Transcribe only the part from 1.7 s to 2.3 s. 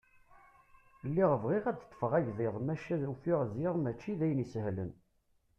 ad d-ṭṭfeɣ